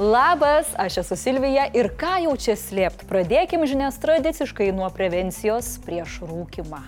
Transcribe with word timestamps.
Labas, 0.00 0.66
aš 0.76 0.98
esu 0.98 1.16
Silvija 1.16 1.66
ir 1.76 1.90
ką 2.00 2.14
jau 2.24 2.32
čia 2.40 2.54
slėpti, 2.56 3.04
pradėkim 3.04 3.66
žinias 3.68 3.98
tradiciškai 4.00 4.70
nuo 4.72 4.88
prevencijos 4.96 5.74
prieš 5.84 6.14
rūkimą. 6.24 6.80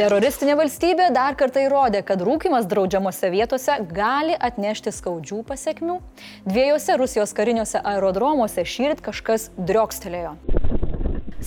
Teroristinė 0.00 0.56
valstybė 0.56 1.10
dar 1.12 1.36
kartą 1.36 1.66
įrodė, 1.68 2.00
kad 2.08 2.24
rūkimas 2.24 2.64
draudžiamose 2.72 3.28
vietose 3.36 3.76
gali 3.92 4.32
atnešti 4.48 4.96
skaudžių 4.96 5.42
pasiekmių. 5.52 6.00
Dviejose 6.48 6.96
Rusijos 6.96 7.36
kariniuose 7.36 7.84
aerodromuose 7.84 8.64
šyrit 8.64 9.04
kažkas 9.04 9.50
driokstelėjo. 9.60 10.38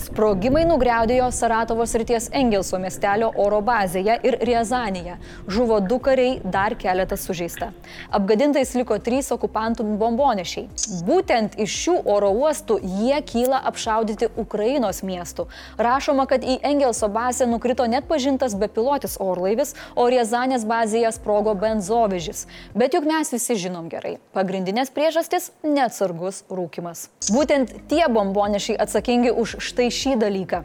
Sprogimai 0.00 0.62
nugriaudėjo 0.64 1.26
Saratovo 1.34 1.84
srities 1.84 2.30
Engelso 2.32 2.78
miestelio 2.80 3.26
oro 3.42 3.58
bazėje 3.60 4.14
ir 4.24 4.36
Riazanėje. 4.48 5.18
Žuvo 5.44 5.76
du 5.84 5.98
kariai, 6.00 6.38
dar 6.40 6.72
keletas 6.80 7.26
sužeista. 7.28 7.68
Apgadintais 8.08 8.72
liko 8.78 8.96
trys 8.96 9.28
okupantų 9.34 9.84
bombonešiai. 10.00 10.70
Būtent 11.04 11.58
iš 11.60 11.74
šių 11.82 11.96
oro 12.14 12.30
uostų 12.32 12.78
jie 12.80 13.18
kyla 13.28 13.58
apšaudyti 13.68 14.30
Ukrainos 14.40 15.02
miestų. 15.04 15.50
Rašoma, 15.76 16.24
kad 16.30 16.48
į 16.48 16.56
Engelso 16.70 17.10
bazę 17.12 17.50
nukrito 17.50 17.84
net 17.84 18.08
pažintas 18.08 18.56
bepilotis 18.56 19.18
orlaivis, 19.20 19.74
o 19.92 20.08
Riazanės 20.08 20.64
bazėje 20.64 21.12
sprogo 21.18 21.52
benzovežis. 21.52 22.46
Bet 22.72 22.96
juk 22.96 23.04
mes 23.04 23.34
visi 23.36 23.58
žinom 23.66 23.92
gerai. 23.92 24.16
Pagrindinės 24.32 24.88
priežastis- 24.96 25.52
neatsargus 25.76 26.42
rūkimas. 26.48 27.10
Būtent 27.28 27.76
tie 27.92 28.08
bombonešiai 28.08 28.80
atsakingi 28.80 29.36
už 29.36 29.60
štai 29.60 29.89
šį 29.94 30.16
dalyką. 30.20 30.64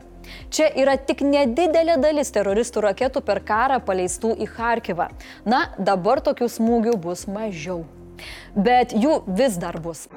Čia 0.49 0.69
yra 0.81 0.95
tik 0.97 1.21
nedidelė 1.25 1.97
dalis 2.01 2.31
teroristų 2.33 2.85
raketų 2.87 3.21
per 3.25 3.41
karą 3.45 3.79
paleistų 3.85 4.33
į 4.41 4.49
Harkivą. 4.55 5.09
Na, 5.45 5.67
dabar 5.77 6.23
tokių 6.25 6.49
smūgių 6.57 6.97
bus 7.01 7.27
mažiau. 7.29 7.83
Bet 8.55 8.95
jų 8.95 9.21
vis 9.27 9.59
dar 9.61 9.77
bus. 9.83 10.07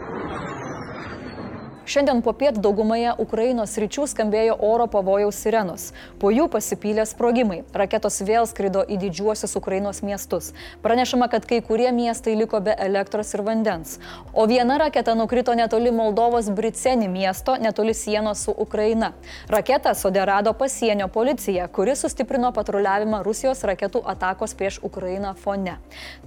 Šiandien 1.88 2.22
po 2.22 2.34
piet 2.36 2.58
daugumoje 2.60 3.14
Ukrainos 3.16 3.72
ryčių 3.80 4.02
skambėjo 4.12 4.58
oro 4.60 4.84
pavojaus 4.92 5.38
sirenos. 5.40 5.86
Po 6.20 6.28
jų 6.28 6.44
pasipylė 6.52 7.06
sprogimai. 7.08 7.62
Raketos 7.72 8.18
vėl 8.28 8.44
skrido 8.50 8.82
į 8.84 8.98
didžiuosius 9.00 9.56
Ukrainos 9.56 10.02
miestus. 10.04 10.50
Pranešama, 10.84 11.30
kad 11.32 11.46
kai 11.48 11.62
kurie 11.64 11.88
miestai 11.96 12.34
liko 12.36 12.60
be 12.60 12.74
elektros 12.76 13.32
ir 13.32 13.40
vandens. 13.46 13.94
O 14.36 14.44
viena 14.50 14.76
raketa 14.82 15.14
nukrito 15.16 15.54
netoli 15.56 15.88
Moldovos 15.88 16.50
Briceni 16.52 17.08
miesto, 17.08 17.54
netoli 17.56 17.96
sienos 17.96 18.44
su 18.44 18.52
Ukraina. 18.52 19.14
Raketą 19.48 19.96
sodė 19.96 20.26
rado 20.28 20.52
pasienio 20.52 21.08
policija, 21.08 21.70
kuri 21.72 21.96
sustiprino 21.96 22.52
patruliavimą 22.52 23.22
Rusijos 23.24 23.64
raketų 23.64 24.04
atakos 24.12 24.52
prieš 24.52 24.82
Ukrainą 24.84 25.32
fone. 25.40 25.78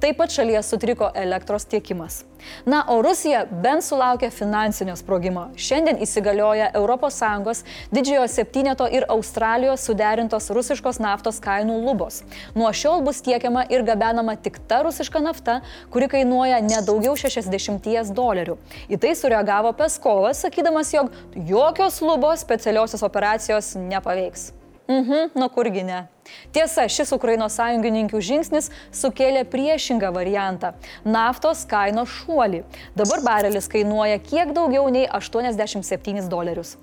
Taip 0.02 0.17
pat 0.17 0.34
šalyje 0.34 0.66
sutriko 0.66 1.14
elektros 1.14 1.70
tiekimas. 1.70 2.23
Na, 2.66 2.82
o 2.89 2.98
Rusija 3.06 3.45
bent 3.45 3.86
sulaukė 3.86 4.34
finansinio 4.34 4.98
sprogimo. 4.98 5.51
Šiandien 5.56 6.00
įsigalioja 6.04 6.72
ES 6.76 7.64
didžiojo 7.92 8.28
septyneto 8.28 8.88
ir 8.88 9.06
Australijos 9.10 9.84
suderintos 9.88 10.50
rusiškos 10.54 11.00
naftos 11.04 11.42
kainų 11.44 11.80
lubos. 11.86 12.22
Nuo 12.56 12.72
šiol 12.74 13.04
bus 13.06 13.22
tiekiama 13.26 13.66
ir 13.70 13.84
gabenama 13.88 14.36
tik 14.36 14.60
ta 14.68 14.82
rusiška 14.84 15.20
nafta, 15.20 15.62
kuri 15.92 16.08
kainuoja 16.12 16.62
nedaugiau 16.62 17.18
60 17.18 18.14
dolerių. 18.16 18.58
Į 18.90 19.02
tai 19.02 19.16
sureagavo 19.18 19.74
Peskovas, 19.78 20.46
sakydamas, 20.46 20.94
jog 20.94 21.12
jokios 21.36 22.02
lubos 22.02 22.46
specialiosios 22.46 23.04
operacijos 23.04 23.76
nepaveiks. 23.76 24.61
Mhm, 24.92 25.30
nu 25.36 25.50
kurgi 25.50 25.84
ne. 25.84 26.08
Tiesa, 26.52 26.84
šis 26.92 27.11
Ukrainos 27.16 27.56
sąjungininkių 27.56 28.20
žingsnis 28.23 28.67
sukėlė 28.95 29.45
priešingą 29.48 30.09
variantą- 30.16 30.73
naftos 31.16 31.64
kainos 31.66 32.09
šuolį. 32.17 32.64
Dabar 32.95 33.23
barelis 33.23 33.67
kainuoja 33.72 34.20
kiek 34.20 34.53
daugiau 34.58 34.89
nei 34.92 35.08
87 35.08 36.28
dolerius. 36.30 36.75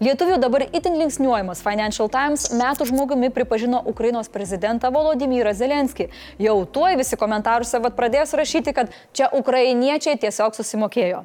Lietuvių 0.00 0.38
dabar 0.38 0.62
itin 0.72 0.98
linksniuojamas 1.02 1.62
Financial 1.62 2.08
Times 2.08 2.48
metų 2.62 2.86
žmogumi 2.92 3.30
pripažino 3.30 3.82
Ukrainos 3.84 4.28
prezidentą 4.28 4.92
Volodymyrą 4.92 5.54
Zelenskį. 5.54 6.08
Jau 6.38 6.64
tuoj 6.64 6.96
visi 6.96 7.16
komentaruose 7.16 7.82
vad 7.82 7.96
pradės 7.96 8.32
rašyti, 8.32 8.74
kad 8.74 8.90
čia 9.12 9.28
ukrainiečiai 9.32 10.18
tiesiog 10.18 10.54
susimokėjo. 10.54 11.24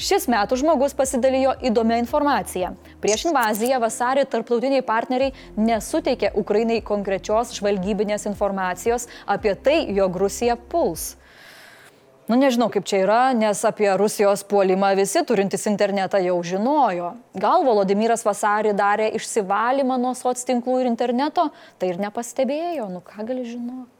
Šis 0.00 0.26
metų 0.32 0.56
žmogus 0.62 0.94
pasidalijo 0.96 1.52
įdomią 1.70 2.00
informaciją. 2.00 2.72
Prieš 3.02 3.26
invaziją 3.28 3.80
vasarį 3.82 4.24
tarptautiniai 4.32 4.84
partneriai 4.86 5.34
nesuteikė 5.60 6.32
Ukrainai 6.40 6.80
konkrečios 6.80 7.52
žvalgybinės 7.58 8.24
informacijos 8.30 9.08
apie 9.26 9.54
tai, 9.54 9.82
jog 9.96 10.16
Rusija 10.24 10.56
puls. 10.56 11.14
Nu 12.30 12.36
nežinau, 12.38 12.68
kaip 12.70 12.84
čia 12.86 13.00
yra, 13.02 13.20
nes 13.34 13.58
apie 13.66 13.88
Rusijos 13.98 14.44
puolimą 14.46 14.92
visi 14.94 15.18
turintys 15.26 15.66
internetą 15.66 16.20
jau 16.22 16.36
žinojo. 16.46 17.08
Gal 17.34 17.64
Volodymyras 17.66 18.22
vasarį 18.22 18.76
darė 18.78 19.08
išsivalymą 19.18 19.96
nuo 19.98 20.12
soc 20.14 20.38
tinklų 20.46 20.84
ir 20.84 20.92
interneto, 20.92 21.48
tai 21.82 21.90
ir 21.90 21.98
nepastebėjo, 21.98 22.86
nu 22.92 23.02
ką 23.02 23.26
gali 23.26 23.48
žinoti. 23.48 23.99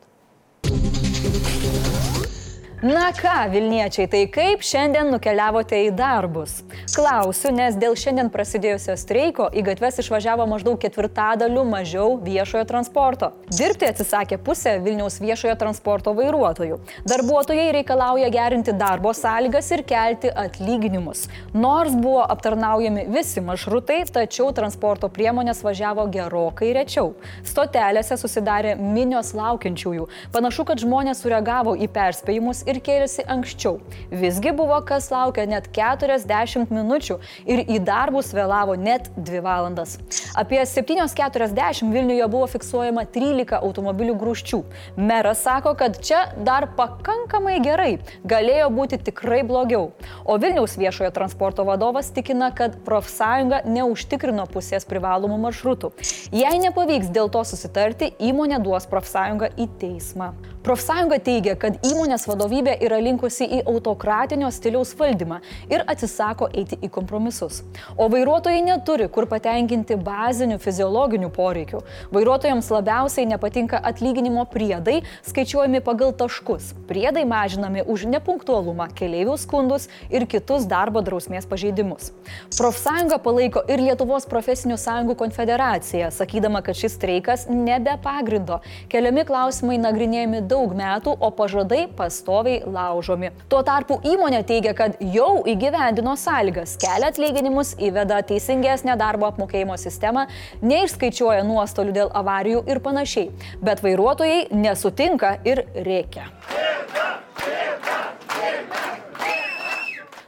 Na 2.82 3.12
ką, 3.12 3.50
Vilniečiai, 3.52 4.08
tai 4.08 4.22
kaip 4.32 4.62
šiandien 4.64 5.10
nukeliavote 5.12 5.76
į 5.84 5.90
darbus? 5.92 6.62
Klausiu, 6.96 7.50
nes 7.52 7.74
dėl 7.76 7.92
šiandien 7.92 8.30
prasidėjusio 8.32 8.94
streiko 8.96 9.50
į 9.52 9.66
gatves 9.66 9.98
išvažiavo 10.00 10.46
maždaug 10.48 10.78
ketvirtadalių 10.80 11.64
mažiau 11.68 12.14
viešojo 12.24 12.64
transporto. 12.70 13.34
Dirbti 13.52 13.84
atsisakė 13.84 14.38
pusė 14.40 14.78
Vilniaus 14.80 15.18
viešojo 15.20 15.58
transporto 15.60 16.14
vairuotojų. 16.16 16.78
Darbuotojai 17.04 17.66
reikalauja 17.76 18.30
gerinti 18.32 18.72
darbo 18.72 19.12
sąlygas 19.12 19.68
ir 19.76 19.84
kelti 19.84 20.32
atlyginimus. 20.32 21.26
Nors 21.52 21.92
buvo 21.92 22.24
aptarnaujami 22.24 23.04
visi 23.12 23.44
maršrutai, 23.44 24.06
tačiau 24.08 24.54
transporto 24.56 25.12
priemonės 25.12 25.60
važiavo 25.68 26.08
gerokai 26.16 26.72
rečiau. 26.80 27.12
Stotelėse 27.44 28.16
susidarė 28.16 28.72
minios 28.80 29.36
laukiančiųjų. 29.36 30.08
Panašu, 30.32 30.64
kad 30.72 30.80
žmonės 30.80 31.20
sureagavo 31.20 31.76
į 31.76 31.92
perspėjimus 31.92 32.64
ir 32.70 32.80
kėlėsi 32.84 33.26
anksčiau. 33.30 33.78
Visgi 34.10 34.52
buvo 34.56 34.78
kas 34.86 35.10
laukia 35.12 35.46
net 35.50 35.70
40 35.76 36.70
minučių 36.70 37.18
ir 37.50 37.64
į 37.66 37.80
darbus 37.86 38.32
vėlavo 38.36 38.76
net 38.78 39.10
2 39.16 39.42
valandas. 39.44 39.98
Apie 40.38 40.62
7.40 40.62 41.90
Vilniuje 41.90 42.26
buvo 42.30 42.46
fiksuojama 42.50 43.06
13 43.10 43.58
automobilių 43.60 44.14
grūščių. 44.20 44.60
Meras 44.96 45.42
sako, 45.46 45.74
kad 45.78 45.98
čia 46.04 46.22
dar 46.46 46.68
pakankamai 46.78 47.58
gerai, 47.64 47.98
galėjo 48.28 48.70
būti 48.74 49.00
tikrai 49.10 49.42
blogiau. 49.46 49.90
O 50.24 50.38
Vilniaus 50.40 50.76
viešojo 50.80 51.10
transporto 51.16 51.64
vadovas 51.68 52.12
tikina, 52.14 52.50
kad 52.54 52.78
profsąjunga 52.86 53.62
neužtikrino 53.66 54.46
pusės 54.50 54.86
privalomų 54.88 55.40
maršrutų. 55.46 55.92
Jei 56.34 56.62
nepavyks 56.62 57.10
dėl 57.14 57.30
to 57.32 57.42
susitarti, 57.46 58.12
įmonė 58.30 58.60
duos 58.62 58.86
profsąjungą 58.90 59.52
į 59.58 59.68
teismą. 59.80 60.32
Profsąjunga 60.60 61.16
teigia, 61.24 61.54
kad 61.56 61.78
įmonės 61.88 62.26
vadovybė 62.28 62.74
yra 62.84 62.98
linkusi 63.00 63.46
į 63.48 63.62
autokratinio 63.70 64.50
stiliaus 64.52 64.90
valdymą 64.98 65.38
ir 65.72 65.80
atsisako 65.88 66.50
eiti 66.52 66.76
į 66.84 66.90
kompromisus. 66.92 67.62
O 67.96 68.10
vairuotojai 68.12 68.60
neturi 68.66 69.06
kur 69.08 69.24
patenkinti 69.30 69.96
bazinių 69.96 70.58
fiziologinių 70.60 71.30
poreikių. 71.32 71.80
Vairuotojams 72.12 72.68
labiausiai 72.74 73.24
nepatinka 73.30 73.80
atlyginimo 73.88 74.44
priedai, 74.52 74.98
skaičiuojami 75.30 75.80
pagal 75.86 76.12
taškus. 76.20 76.74
Priedai 76.90 77.24
mažinami 77.24 77.86
už 77.88 78.04
nepunktualumą, 78.12 78.90
keliaivių 79.00 79.38
skundus 79.40 79.88
ir 80.12 80.28
kitus 80.28 80.68
darbo 80.68 81.00
drausmės 81.00 81.48
pažeidimus. 81.48 82.12
Profsąjunga 82.58 83.16
palaiko 83.24 83.64
ir 83.64 83.80
Lietuvos 83.86 84.28
profesinių 84.28 84.76
sąjungų 84.76 85.16
konfederaciją, 85.24 86.12
sakydama, 86.12 86.60
kad 86.60 86.76
šis 86.76 87.00
streikas 87.00 87.48
nebe 87.48 87.96
pagrindo. 88.04 88.60
Keliami 88.92 89.24
klausimai 89.24 89.80
nagrinėjami 89.80 90.44
daug 90.50 90.74
metų, 90.76 91.14
o 91.20 91.30
pažadai 91.34 91.84
pastoviai 91.96 92.62
laužomi. 92.66 93.32
Tuo 93.50 93.62
tarpu 93.66 94.00
įmonė 94.06 94.42
teigia, 94.48 94.74
kad 94.76 94.98
jau 95.00 95.44
įgyvendino 95.48 96.16
sąlygas, 96.18 96.76
kelia 96.80 97.10
atlyginimus, 97.12 97.74
įveda 97.80 98.20
teisingesnę 98.28 98.96
darbo 99.00 99.30
apmokėjimo 99.30 99.78
sistemą, 99.80 100.26
neišskaičiuoja 100.62 101.44
nuostolių 101.48 101.96
dėl 101.96 102.14
avarijų 102.22 102.64
ir 102.70 102.82
panašiai. 102.84 103.30
Bet 103.62 103.84
vairuotojai 103.84 104.48
nesutinka 104.54 105.36
ir 105.46 105.64
reikia. 105.74 106.28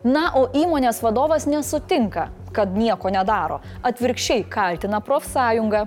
Na, 0.02 0.32
o 0.34 0.48
įmonės 0.50 0.98
vadovas 1.04 1.44
nesutinka, 1.46 2.32
kad 2.50 2.72
nieko 2.74 3.10
nedaro. 3.14 3.60
Atvirkščiai 3.86 4.42
kaltina 4.50 4.98
profsąjungą. 5.04 5.84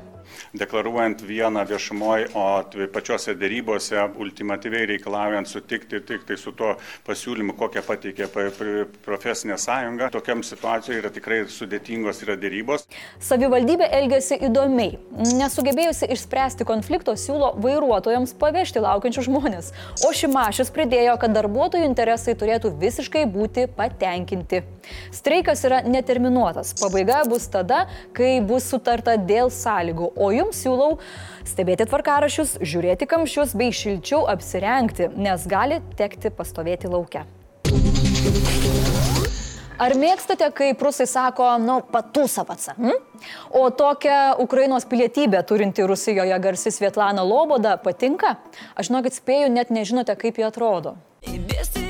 Deklaruojant 0.58 1.22
vieną 1.26 1.66
viešumoje, 1.70 2.30
o 2.36 2.46
pačiose 2.94 3.36
dėrybose 3.40 4.02
ultimatyviai 4.22 4.88
reikalaujant 4.94 5.50
sutikti 5.50 6.02
tik 6.06 6.26
tai 6.28 6.38
su 6.40 6.54
tuo 6.56 6.76
pasiūlymu, 7.08 7.56
kokią 7.60 7.84
pateikė 7.86 8.30
profesinė 9.06 9.58
sąjunga. 9.62 10.10
Tokiam 10.14 10.44
situacijoje 10.46 11.02
yra 11.02 11.12
tikrai 11.14 11.42
sudėtingos 11.52 12.22
yra 12.26 12.38
dėrybos. 12.40 12.88
Savivaldybė 13.24 13.88
elgėsi 14.00 14.40
įdomiai. 14.50 14.98
Nesugebėjusi 15.40 16.10
išspręsti 16.16 16.68
konflikto 16.68 17.16
siūlo 17.20 17.54
vairuotojams 17.64 18.36
pavežti 18.40 18.84
laukiančius 18.84 19.30
žmonės. 19.30 19.72
O 20.06 20.12
Šimašis 20.16 20.72
pridėjo, 20.76 21.18
kad 21.22 21.36
darbuotojų 21.36 21.88
interesai 21.88 22.36
turėtų 22.40 22.74
visiškai 22.82 23.26
būti 23.32 23.68
patenkinti. 23.76 24.64
Streikas 25.16 25.64
yra 25.68 25.82
neterminuotas. 25.86 26.76
Pabaiga 26.80 27.24
bus 27.30 27.48
tada, 27.52 27.86
kai 28.16 28.38
bus 28.46 28.68
sutarta 28.70 29.16
dėl 29.18 29.52
sąlygų 29.54 30.12
o 30.16 30.32
jums 30.34 30.60
siūlau 30.64 30.98
stebėti 31.48 31.88
tvarkarašius, 31.90 32.58
žiūrėti 32.64 33.08
kamščius 33.10 33.56
bei 33.60 33.74
šilčiau 33.76 34.26
apsirengti, 34.32 35.12
nes 35.16 35.48
gali 35.50 35.82
tekti 36.00 36.32
pastovėti 36.34 36.92
laukia. 36.92 37.26
Ar 39.76 39.92
mėgstate, 40.00 40.48
kai 40.56 40.70
rusai 40.80 41.08
sako, 41.10 41.50
nu, 41.60 41.82
patusa 41.92 42.46
pats? 42.48 42.70
Hm? 42.78 42.96
O 43.60 43.66
tokia 43.76 44.36
Ukrainos 44.40 44.88
pilietybė 44.88 45.44
turinti 45.48 45.84
Rusijoje 45.84 46.38
garsi 46.40 46.72
Svetlana 46.72 47.26
Loboda 47.28 47.76
patinka? 47.84 48.38
Aš 48.80 48.94
žinokit, 48.94 49.20
spėju, 49.20 49.52
net 49.52 49.74
nežinote, 49.76 50.16
kaip 50.20 50.40
ji 50.40 50.48
atrodo. 50.48 50.96
Įbėsti 51.28 51.85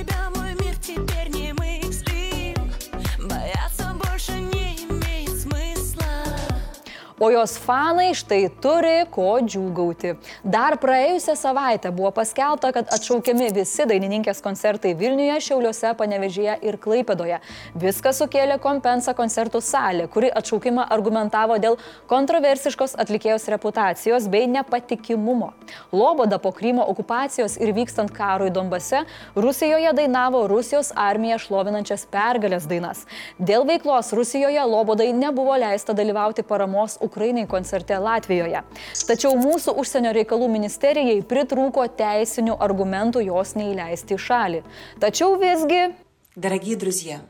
O 7.25 7.31
jos 7.31 7.57
fanai 7.57 8.11
štai 8.13 8.51
turi 8.61 8.99
ko 9.09 9.39
džiūgauti. 9.41 10.11
Dar 10.45 10.75
praėjusią 10.77 11.33
savaitę 11.39 11.89
buvo 11.89 12.11
paskelbta, 12.13 12.69
kad 12.75 12.91
atšaukiami 12.93 13.47
visi 13.55 13.87
dainininkės 13.89 14.43
koncertai 14.45 14.91
Vilniuje, 14.99 15.39
Šiauliuose, 15.47 15.95
Panevežyje 15.97 16.59
ir 16.69 16.77
Klaipedoje. 16.83 17.39
Viską 17.81 18.11
sukėlė 18.13 18.59
kompensa 18.61 19.15
koncertų 19.17 19.63
salė, 19.65 20.05
kuri 20.13 20.29
atšaukimą 20.37 20.85
argumentavo 20.93 21.57
dėl 21.63 21.79
kontroversiškos 22.11 22.93
atlikėjos 23.01 23.49
reputacijos 23.55 24.29
bei 24.29 24.45
nepatikimumo. 24.45 25.49
Loboda 25.89 26.37
po 26.37 26.53
Krymo 26.53 26.85
okupacijos 26.93 27.57
ir 27.57 27.73
vykstant 27.73 28.13
karui 28.13 28.51
Dombase, 28.53 29.01
Rusijoje 29.33 29.95
dainavo 29.97 30.43
Rusijos 30.53 30.93
armiją 30.93 31.41
šlovinančias 31.41 32.05
pergalės 32.13 32.69
dainas. 32.69 33.01
Dėl 33.41 33.65
veiklos 33.65 34.13
Rusijoje 34.13 34.69
Lobodai 34.75 35.09
nebuvo 35.25 35.57
leista 35.65 35.97
dalyvauti 35.97 36.45
paramos 36.45 36.99
Ukrainai 37.01 37.13
koncerte 37.46 37.98
Latvijoje. 37.98 38.62
Tačiau 39.06 39.36
mūsų 39.36 39.76
užsienio 39.80 40.12
reikalų 40.16 40.48
ministerijai 40.48 41.20
pritrūko 41.22 41.86
teisinių 41.96 42.56
argumentų 42.58 43.24
jos 43.26 43.54
neįleisti 43.54 44.14
į 44.14 44.18
šalį. 44.18 44.62
Tačiau 45.00 45.36
visgi... 45.40 45.94
Дорогие 46.36 46.76
друзья, 46.76 47.20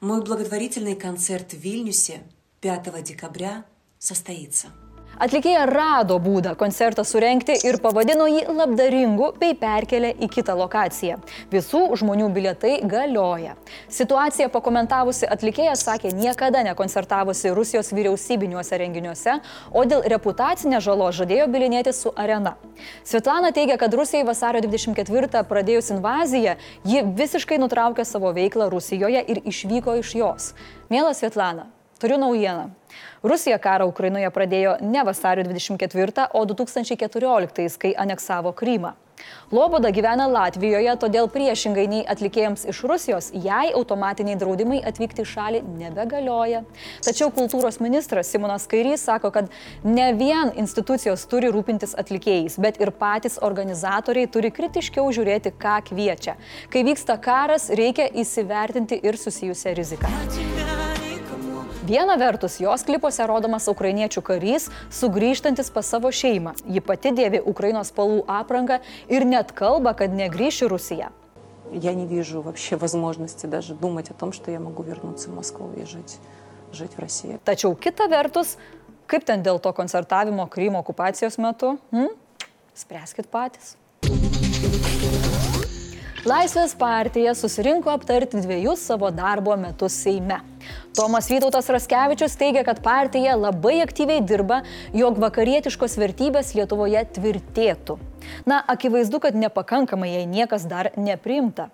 мой 0.00 0.22
благотворительный 0.22 0.96
концерт 0.96 1.52
в 1.52 1.58
Вильнюсе 1.58 2.20
5 2.60 3.02
декабря 3.02 3.64
состоится. 3.98 4.68
Atlikėja 5.15 5.63
rado 5.69 6.17
būdą 6.19 6.55
koncertą 6.59 7.05
surenkti 7.07 7.55
ir 7.63 7.77
pavadino 7.83 8.25
jį 8.27 8.41
labdaringu 8.51 9.29
bei 9.39 9.53
perkelė 9.55 10.09
į 10.19 10.27
kitą 10.33 10.55
lokaciją. 10.59 11.21
Visų 11.53 11.83
žmonių 12.01 12.27
bilietai 12.35 12.73
galioja. 12.83 13.53
Situaciją 13.87 14.49
pakomentavusi 14.51 15.29
atlikėja 15.31 15.77
sakė 15.79 16.11
niekada 16.15 16.65
nekoncertavusi 16.67 17.53
Rusijos 17.55 17.93
vyriausybiniuose 17.95 18.81
renginiuose, 18.81 19.37
o 19.71 19.85
dėl 19.87 20.03
reputacinės 20.15 20.83
žalos 20.83 21.15
žadėjo 21.21 21.47
bilinėti 21.53 21.95
su 21.95 22.11
arena. 22.15 22.57
Svetlana 23.07 23.53
teigia, 23.55 23.79
kad 23.79 23.95
Rusijai 23.95 24.25
vasario 24.27 24.65
24 24.67 25.45
pradėjus 25.47 25.93
invaziją, 25.95 26.57
ji 26.83 27.05
visiškai 27.15 27.61
nutraukė 27.63 28.03
savo 28.03 28.35
veiklą 28.35 28.67
Rusijoje 28.73 29.23
ir 29.31 29.41
išvyko 29.47 29.95
iš 30.01 30.15
jos. 30.19 30.51
Mėla 30.91 31.15
Svetlana, 31.15 31.69
turiu 31.99 32.17
naujieną. 32.17 32.69
Rusija 33.23 33.57
karą 33.59 33.87
Ukrainoje 33.89 34.29
pradėjo 34.31 34.77
ne 34.81 35.03
vasario 35.03 35.43
24, 35.43 36.29
o 36.33 36.45
2014, 36.45 37.77
kai 37.81 37.95
aneksavo 37.97 38.53
Krymą. 38.53 38.93
Loboda 39.51 39.91
gyvena 39.93 40.25
Latvijoje, 40.27 40.91
todėl 40.99 41.29
priešingai 41.31 41.85
nei 41.89 42.01
atlikėjams 42.09 42.65
iš 42.71 42.81
Rusijos, 42.89 43.29
jai 43.45 43.69
automatiniai 43.77 44.37
draudimai 44.41 44.81
atvykti 44.89 45.23
į 45.23 45.29
šalį 45.31 45.61
nebegalioja. 45.79 46.63
Tačiau 47.05 47.31
kultūros 47.35 47.79
ministras 47.83 48.31
Simonas 48.33 48.65
Kairys 48.71 49.05
sako, 49.07 49.31
kad 49.35 49.51
ne 49.85 50.09
vien 50.17 50.51
institucijos 50.59 51.27
turi 51.31 51.51
rūpintis 51.53 51.95
atlikėjais, 52.01 52.57
bet 52.61 52.81
ir 52.81 52.91
patys 52.91 53.37
organizatoriai 53.49 54.31
turi 54.31 54.51
kritiškiau 54.55 55.07
žiūrėti, 55.15 55.53
ką 55.61 55.77
kviečia. 55.91 56.35
Kai 56.73 56.83
vyksta 56.87 57.19
karas, 57.21 57.69
reikia 57.69 58.09
įsivertinti 58.25 58.99
ir 59.05 59.21
susijusią 59.21 59.77
riziką. 59.77 60.84
Viena 61.86 62.16
vertus, 62.20 62.58
jos 62.60 62.84
klipuose 62.84 63.24
rodomas 63.26 63.68
ukrainiečių 63.70 64.22
karys, 64.22 64.68
sugrįžtantis 64.94 65.70
pas 65.74 65.86
savo 65.86 66.10
šeimą. 66.12 66.56
Ji 66.68 66.82
pati 66.84 67.12
dėvi 67.16 67.40
Ukrainos 67.40 67.92
spalvų 67.92 68.24
aprangą 68.28 68.80
ir 69.08 69.24
net 69.24 69.54
kalba, 69.56 69.94
kad 69.96 70.12
negrįš 70.14 70.64
į 70.66 70.70
Rusiją. 70.74 71.10
Я 71.72 71.94
не 71.94 72.06
вижу 72.06 72.42
вообще 72.42 72.76
возможности 72.76 73.46
даже 73.46 73.74
думать 73.74 74.10
о 74.10 74.14
том, 74.14 74.32
что 74.32 74.50
я 74.50 74.58
могу 74.58 74.82
вернуться 74.82 75.30
в 75.30 75.34
Москву 75.34 75.70
и 75.76 75.84
жить, 75.84 76.18
жить 76.72 76.92
в 76.96 76.98
России. 76.98 77.38
Tačiau 77.44 77.76
kita 77.78 78.10
vertus, 78.10 78.56
kaip 79.06 79.24
ten 79.24 79.42
dėl 79.42 79.60
to 79.62 79.72
koncertavimo 79.72 80.48
Krymo 80.50 80.82
okupacijos 80.82 81.38
metu? 81.38 81.78
Hm? 81.92 82.10
Spręskit 82.74 83.30
patys. 83.30 83.76
Laisvės 86.20 86.74
partija 86.76 87.32
susirinko 87.32 87.88
aptarti 87.94 88.42
dviejus 88.44 88.82
savo 88.90 89.08
darbo 89.14 89.54
metus 89.56 89.94
Seime. 90.02 90.42
Tomas 90.95 91.27
Vytautas 91.27 91.67
Raskevičius 91.67 92.37
teigia, 92.39 92.61
kad 92.63 92.79
partija 92.79 93.33
labai 93.35 93.81
aktyviai 93.83 94.21
dirba, 94.23 94.61
jog 94.95 95.17
vakarietiškos 95.19 95.97
vertybės 95.99 96.53
Lietuvoje 96.55 97.01
tvirtėtų. 97.17 97.97
Na, 98.45 98.61
akivaizdu, 98.67 99.19
kad 99.23 99.35
nepakankamai 99.35 100.11
jai 100.13 100.25
niekas 100.29 100.67
dar 100.69 100.91
nepriimta. 100.97 101.69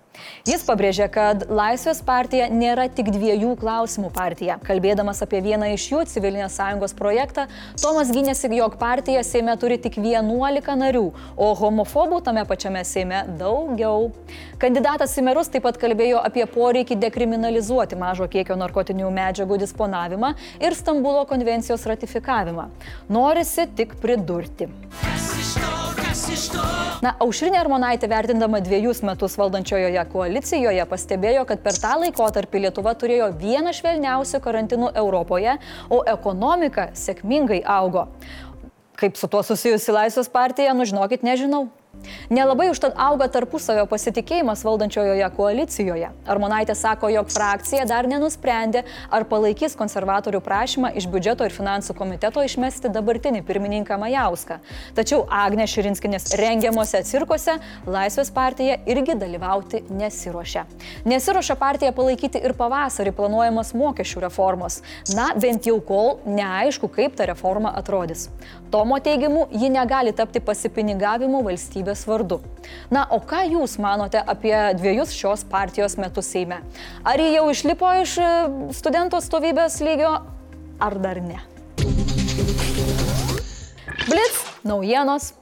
Jis 0.46 0.64
pabrėžė, 0.66 1.06
kad 1.12 1.44
Laisvės 1.52 2.02
partija 2.04 2.48
nėra 2.52 2.88
tik 2.92 3.08
dviejų 3.14 3.54
klausimų 3.60 4.10
partija. 4.14 4.58
Kalbėdamas 4.66 5.22
apie 5.24 5.40
vieną 5.44 5.70
iš 5.72 5.86
jų, 5.92 6.02
civilinės 6.12 6.56
sąjungos 6.58 6.94
projektą, 6.98 7.46
Tomas 7.80 8.12
gynėsi, 8.12 8.50
jog 8.56 8.76
partija 8.80 9.22
Seime 9.24 9.54
turi 9.60 9.78
tik 9.80 9.96
11 10.02 10.76
narių, 10.82 11.04
o 11.36 11.48
homofobų 11.58 12.20
tame 12.26 12.44
pačiame 12.48 12.84
Seime 12.88 13.22
daugiau. 13.40 14.10
Kandidatas 14.62 15.16
į 15.18 15.26
merus 15.26 15.50
taip 15.52 15.64
pat 15.66 15.80
kalbėjo 15.80 16.20
apie 16.22 16.44
poreikį 16.50 16.98
dekriminalizuoti 17.06 17.98
mažo 17.98 18.28
kiekio 18.30 18.58
narkotinių 18.60 19.10
medžiagų 19.14 19.62
disponavimą 19.64 20.34
ir 20.62 20.76
Stambulo 20.78 21.24
konvencijos 21.30 21.88
ratifikavimą. 21.88 22.68
Norisi 23.12 23.68
tik 23.76 23.96
pridurti. 24.02 24.70
Na, 27.02 27.14
Aušrinė 27.24 27.56
Armonaitė 27.56 28.08
vertindama 28.10 28.60
dviejus 28.60 29.00
metus 29.06 29.36
valdančiojoje 29.40 30.02
koalicijoje 30.12 30.84
pastebėjo, 30.90 31.44
kad 31.48 31.62
per 31.64 31.78
tą 31.80 31.94
laikotarpį 32.02 32.66
Lietuva 32.66 32.92
turėjo 33.00 33.30
vieną 33.40 33.72
švelniausių 33.78 34.42
karantinų 34.44 34.92
Europoje, 35.02 35.56
o 35.88 36.02
ekonomika 36.12 36.90
sėkmingai 36.98 37.62
augo. 37.64 38.08
Kaip 39.00 39.16
su 39.16 39.30
tuo 39.30 39.40
susijusi 39.46 39.94
Laisvės 39.94 40.28
partija, 40.32 40.76
nu 40.76 40.84
žinokit, 40.88 41.24
nežinau. 41.24 41.70
Nelabai 42.32 42.68
užtat 42.72 42.96
auga 43.00 43.28
tarpusavio 43.32 43.84
pasitikėjimas 43.90 44.64
valdančiojoje 44.66 45.28
koalicijoje. 45.36 46.10
Armonaitė 46.32 46.76
sako, 46.78 47.10
jog 47.12 47.30
frakcija 47.32 47.84
dar 47.88 48.08
nenusprendė, 48.10 48.84
ar 49.10 49.26
palaikys 49.28 49.76
konservatorių 49.78 50.40
prašymą 50.44 50.92
iš 50.98 51.08
biudžeto 51.12 51.46
ir 51.46 51.54
finansų 51.54 51.96
komiteto 51.98 52.44
išmesti 52.46 52.90
dabartinį 52.92 53.42
pirmininką 53.48 53.98
Majauską. 54.00 54.58
Tačiau 54.96 55.26
Agne 55.28 55.66
Širinskinės 55.68 56.32
rengiamuose 56.40 57.02
cirkuose 57.08 57.58
Laisvės 57.86 58.32
partija 58.34 58.78
irgi 58.88 59.16
dalyvauti 59.18 59.82
nesiuošia. 59.90 60.64
Nesiuošia 61.08 61.58
partija 61.60 61.92
palaikyti 61.96 62.40
ir 62.42 62.56
pavasarį 62.58 63.12
planuojamas 63.18 63.74
mokesčių 63.76 64.24
reformos. 64.26 64.80
Na, 65.16 65.32
bent 65.36 65.68
jau 65.68 65.78
kol 65.84 66.16
neaišku, 66.26 66.88
kaip 66.92 67.16
ta 67.18 67.28
reforma 67.28 67.74
atrodys. 67.76 68.28
Tomo 68.72 68.96
teigimu, 69.04 69.50
ji 69.52 69.68
negali 69.68 70.14
tapti 70.16 70.40
pasipinigavimu 70.40 71.42
valstybės 71.44 71.91
vardu. 72.08 72.40
Na, 72.92 73.04
o 73.10 73.18
ką 73.20 73.42
Jūs 73.52 73.76
manote 73.82 74.20
apie 74.20 74.54
dviejus 74.78 75.12
šios 75.16 75.44
partijos 75.48 75.98
metus 76.00 76.30
Seime? 76.32 76.62
Ar 77.04 77.20
jie 77.20 77.34
jau 77.36 77.48
išlipo 77.52 77.90
iš 78.02 78.16
e, 78.22 78.30
studento 78.76 79.20
stovybės 79.22 79.80
lygio, 79.84 80.14
ar 80.80 80.98
dar 81.02 81.20
ne? 81.24 81.40
Blitz 84.08 84.42
naujienos. 84.66 85.32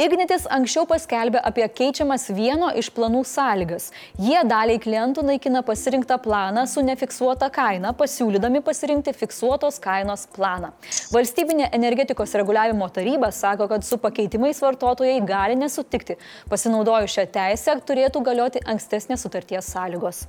Ignitis 0.00 0.46
anksčiau 0.48 0.86
paskelbė 0.88 1.40
apie 1.44 1.66
keičiamas 1.68 2.30
vieno 2.32 2.70
iš 2.80 2.88
planų 2.96 3.20
sąlygas. 3.28 3.90
Jie 4.16 4.40
daliai 4.48 4.80
klientų 4.80 5.24
naikina 5.28 5.60
pasirinktą 5.66 6.16
planą 6.24 6.64
su 6.70 6.80
nefiksuota 6.80 7.50
kaina, 7.52 7.92
pasiūlydami 7.92 8.62
pasirinkti 8.64 9.12
fiksuotos 9.12 9.76
kainos 9.84 10.24
planą. 10.32 10.72
Valstybinė 11.12 11.68
energetikos 11.76 12.32
reguliavimo 12.40 12.88
taryba 12.88 13.28
sako, 13.36 13.68
kad 13.68 13.84
su 13.84 14.00
pakeitimais 14.00 14.64
vartotojai 14.64 15.20
gali 15.28 15.60
nesutikti. 15.60 16.16
Pasinaudojus 16.48 17.18
šią 17.18 17.28
teisę 17.36 17.76
turėtų 17.84 18.24
galioti 18.24 18.64
ankstesnės 18.64 19.28
sutarties 19.28 19.68
sąlygos. 19.76 20.24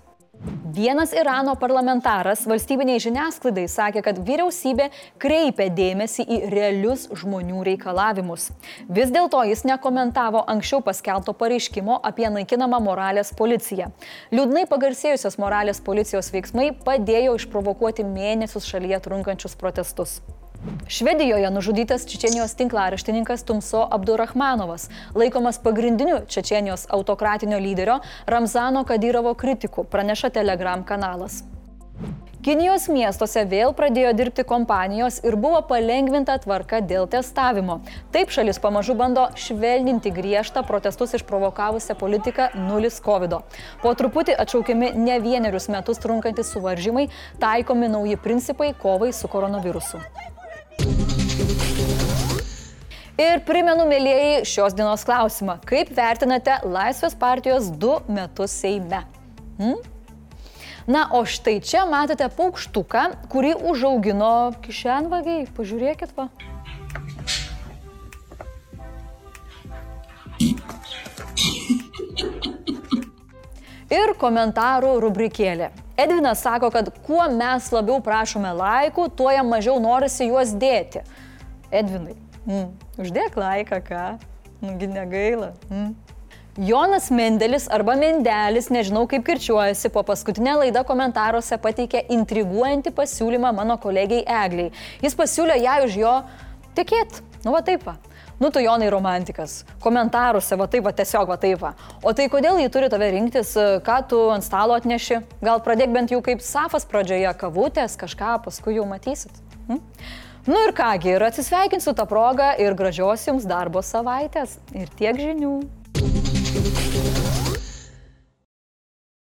Vienas 0.74 1.14
Irano 1.14 1.54
parlamentaras 1.56 2.42
valstybiniai 2.50 3.00
žiniasklaidai 3.00 3.64
sakė, 3.70 4.02
kad 4.04 4.18
vyriausybė 4.28 4.90
kreipia 5.22 5.70
dėmesį 5.72 6.26
į 6.26 6.40
realius 6.52 7.06
žmonių 7.22 7.62
reikalavimus. 7.70 8.50
Vis 8.90 9.14
dėlto 9.14 9.46
jis 9.48 9.64
nekomentavo 9.70 10.44
anksčiau 10.56 10.82
paskelbto 10.84 11.38
pareiškimo 11.40 12.02
apie 12.12 12.28
naikinamą 12.28 12.82
moralės 12.84 13.32
policiją. 13.38 13.92
Liūdnai 14.36 14.68
pagarsėjusios 14.72 15.40
moralės 15.40 15.80
policijos 15.86 16.34
veiksmai 16.36 16.72
padėjo 16.84 17.38
išprovokuoti 17.40 18.04
mėnesius 18.08 18.68
šalyje 18.68 19.04
trunkančius 19.08 19.56
protestus. 19.60 20.20
Švedijoje 20.88 21.51
nužudytas 21.51 22.05
Čečenijos 22.05 22.55
tinklaraštininkas 22.55 23.43
Tumso 23.43 23.88
Abdurrahmanovas, 23.91 24.89
laikomas 25.15 25.60
pagrindiniu 25.60 26.20
Čečenijos 26.27 26.86
autokratinio 26.89 27.60
lyderio 27.60 28.00
Ramzano 28.25 28.84
Kadyrovo 28.84 29.34
kritiku, 29.34 29.84
praneša 29.84 30.29
Telegram 30.29 30.84
kanalas. 30.84 31.43
Kinijos 32.43 32.89
miestuose 32.91 33.46
vėl 33.48 33.72
pradėjo 33.72 34.10
dirbti 34.20 34.43
kompanijos 34.43 35.22
ir 35.24 35.38
buvo 35.39 35.62
palengvinta 35.70 36.36
tvarka 36.43 36.82
dėl 36.84 37.08
testavimo. 37.08 37.77
Taip 38.12 38.34
šalis 38.36 38.60
pamažu 38.60 38.98
bando 39.00 39.29
švelninti 39.39 40.12
griežtą 40.12 40.65
protestus 40.67 41.15
išprovokavusią 41.15 41.96
politiką 41.96 42.50
nulis 42.67 43.00
COVID. 43.05 43.32
-o. 43.32 43.41
Po 43.82 43.96
truputį 43.96 44.36
atšaukiami 44.43 44.91
ne 44.96 45.20
vienerius 45.20 45.70
metus 45.70 46.03
trunkantis 46.03 46.51
suvaržymai, 46.51 47.08
taikomi 47.39 47.88
nauji 47.88 48.17
principai 48.17 48.74
kovai 48.74 49.13
su 49.13 49.27
koronavirusu. 49.27 49.98
Ir 53.24 53.44
primenu, 53.46 53.86
mėlyjeji, 53.86 54.46
šios 54.50 54.74
dienos 54.74 55.03
klausimą. 55.06 55.60
Kaip 55.70 55.92
vertinate 55.94 56.58
Laisvės 56.65 57.13
partijos 57.18 57.70
du 57.70 58.00
metus 58.10 58.56
Seime? 58.58 59.03
Hmm? 59.60 59.77
Na, 60.89 61.06
o 61.15 61.22
štai 61.24 61.62
čia 61.63 61.86
matote 61.88 62.25
paukštuką, 62.36 63.06
kurį 63.32 63.53
užaugino 63.70 64.34
kišenvagiai. 64.65 65.46
Pažiūrėkit 65.56 66.12
va. 66.18 66.27
Ir 73.94 74.16
komentarų 74.18 74.96
rubrikėlė. 75.04 75.70
Edvinas 76.00 76.42
sako, 76.42 76.72
kad 76.74 76.88
kuo 77.06 77.22
mes 77.30 77.68
labiau 77.74 78.00
prašome 78.02 78.50
laikų, 78.58 79.12
tuo 79.14 79.30
jam 79.30 79.52
mažiau 79.54 79.78
norisi 79.84 80.32
juos 80.32 80.56
dėti. 80.58 81.04
Edvinai, 81.70 82.16
mm, 82.48 82.72
uždėk 83.04 83.38
laiką, 83.38 83.80
ką? 83.86 84.08
Nugi 84.64 84.90
negaila. 84.90 85.52
Mm. 85.70 85.94
Jonas 86.58 87.10
Mendelis 87.10 87.66
arba 87.74 87.96
Mendelis, 87.98 88.68
nežinau 88.70 89.08
kaip 89.10 89.24
kirčiuojasi, 89.26 89.90
po 89.90 90.04
paskutinę 90.06 90.54
laidą 90.62 90.84
komentaruose 90.86 91.58
pateikė 91.58 92.04
intriguojantį 92.14 92.94
pasiūlymą 92.94 93.54
mano 93.58 93.78
kolegiai 93.82 94.22
Egliai. 94.22 94.70
Jis 95.02 95.18
pasiūlė 95.18 95.58
ją 95.64 95.80
už 95.88 95.98
jo 95.98 96.14
tikėti. 96.77 97.24
Nu 97.44 97.51
va 97.51 97.62
taip 97.65 97.84
va. 97.88 97.98
Nu, 98.39 98.50
tu 98.50 98.60
Jonai 98.60 98.89
romantikas. 98.92 99.62
Komentaruose, 99.84 100.56
va 100.60 100.68
taip, 100.68 100.84
va 100.88 100.92
tiesiog, 100.96 101.30
va 101.30 101.38
taip. 101.39 101.62
Va. 101.62 101.74
O 102.03 102.12
tai 102.15 102.30
kodėl 102.32 102.60
jį 102.63 102.72
turi 102.74 102.89
tave 102.92 103.12
rinktis, 103.13 103.53
ką 103.86 103.98
tu 104.10 104.20
ant 104.34 104.44
stalo 104.44 104.75
atneši? 104.80 105.22
Gal 105.44 105.62
pradėk 105.63 105.94
bent 105.94 106.12
jau 106.12 106.20
kaip 106.25 106.44
safas 106.44 106.88
pradžioje, 106.89 107.30
kavutės, 107.39 107.96
kažką, 108.00 108.39
paskui 108.48 108.77
jau 108.80 108.88
matysit. 108.89 109.44
Hm? 109.70 109.80
Nu 110.50 110.60
ir 110.60 110.75
kągi, 110.75 111.13
ir 111.15 111.24
atsisveikinsiu 111.24 111.96
tą 111.96 112.08
progą 112.10 112.51
ir 112.60 112.75
gražios 112.75 113.24
jums 113.30 113.48
darbo 113.48 113.86
savaitės. 113.86 114.60
Ir 114.75 114.92
tiek 115.00 115.24
žinių. 115.30 115.56